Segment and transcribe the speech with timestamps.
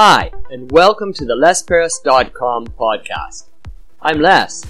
[0.00, 3.46] Hi, and welcome to the LesParis.com podcast.
[4.00, 4.62] I'm Les.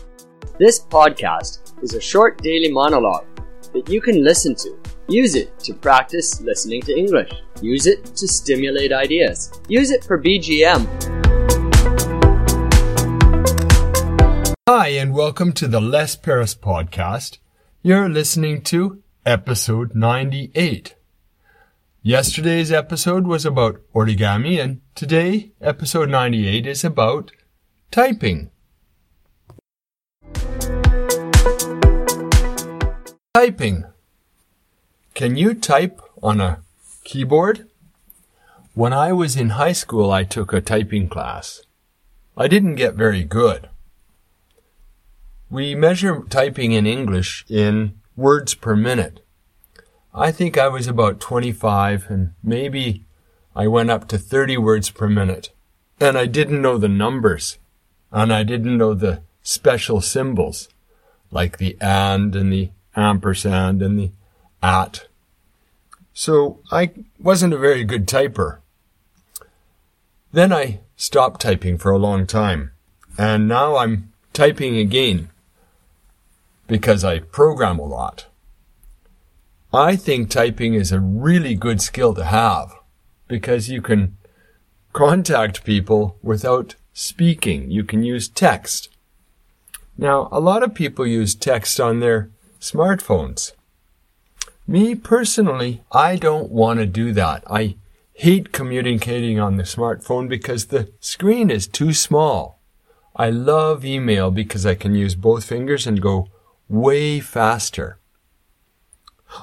[0.58, 3.26] This podcast is a short daily monologue
[3.74, 4.74] that you can listen to.
[5.06, 7.30] Use it to practice listening to English.
[7.60, 9.52] Use it to stimulate ideas.
[9.68, 10.88] Use it for BGM.
[14.66, 17.36] Hi, and welcome to the Les Paris podcast.
[17.82, 20.94] You're listening to episode 98.
[22.02, 27.32] Yesterday's episode was about origami, and today, episode 98, is about
[27.90, 28.50] typing.
[33.34, 33.84] Typing.
[35.14, 36.60] Can you type on a
[37.02, 37.68] keyboard?
[38.74, 41.62] When I was in high school, I took a typing class.
[42.36, 43.68] I didn't get very good.
[45.50, 49.24] We measure typing in English in words per minute.
[50.18, 53.04] I think I was about 25 and maybe
[53.54, 55.50] I went up to 30 words per minute.
[56.00, 57.58] And I didn't know the numbers.
[58.10, 60.68] And I didn't know the special symbols
[61.30, 64.10] like the and and the ampersand and the
[64.60, 65.06] at.
[66.12, 66.90] So I
[67.20, 68.58] wasn't a very good typer.
[70.32, 72.72] Then I stopped typing for a long time.
[73.16, 75.30] And now I'm typing again
[76.66, 78.26] because I program a lot.
[79.72, 82.72] I think typing is a really good skill to have
[83.28, 84.16] because you can
[84.94, 87.70] contact people without speaking.
[87.70, 88.88] You can use text.
[89.98, 92.30] Now, a lot of people use text on their
[92.60, 93.52] smartphones.
[94.66, 97.44] Me personally, I don't want to do that.
[97.50, 97.76] I
[98.14, 102.58] hate communicating on the smartphone because the screen is too small.
[103.14, 106.28] I love email because I can use both fingers and go
[106.68, 107.97] way faster.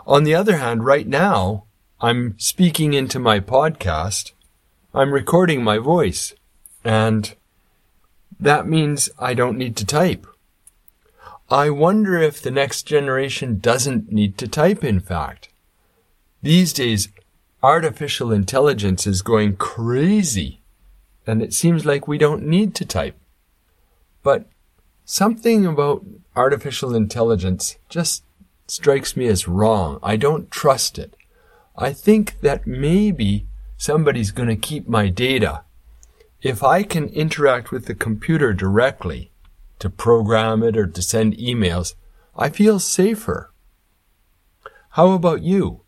[0.08, 1.64] On the other hand, right now,
[2.00, 4.34] I'm speaking into my podcast.
[4.94, 6.36] I'm recording my voice.
[6.84, 7.34] And
[8.39, 10.27] that means I don't need to type.
[11.49, 15.49] I wonder if the next generation doesn't need to type, in fact.
[16.42, 17.10] These days,
[17.64, 20.61] artificial intelligence is going crazy,
[21.26, 23.17] and it seems like we don't need to type.
[24.21, 24.45] But
[25.04, 26.05] something about
[26.36, 28.23] artificial intelligence just
[28.67, 29.99] strikes me as wrong.
[30.02, 31.15] I don't trust it.
[31.77, 33.45] I think that maybe
[33.77, 35.64] somebody's going to keep my data.
[36.42, 39.31] If I can interact with the computer directly
[39.80, 41.95] to program it or to send emails,
[42.36, 43.52] I feel safer.
[44.92, 45.82] How about you?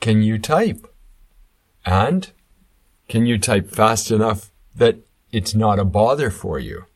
[0.00, 0.86] Can you type?
[1.84, 2.30] And
[3.08, 4.96] can you type fast enough that
[5.32, 6.86] it's not a bother for you?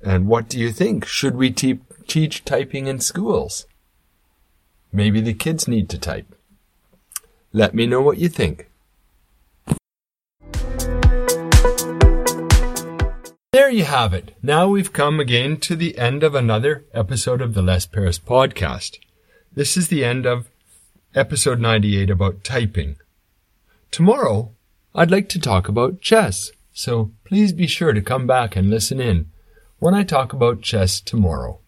[0.00, 1.06] And what do you think?
[1.06, 3.66] Should we te- teach typing in schools?
[4.92, 6.34] Maybe the kids need to type.
[7.54, 8.68] Let me know what you think.
[13.52, 14.34] There you have it.
[14.42, 18.98] Now we've come again to the end of another episode of the Les Paris podcast.
[19.54, 20.48] This is the end of
[21.14, 22.96] episode 98 about typing.
[23.90, 24.52] Tomorrow,
[24.94, 29.00] I'd like to talk about chess, so please be sure to come back and listen
[29.00, 29.30] in
[29.78, 31.61] when I talk about chess tomorrow.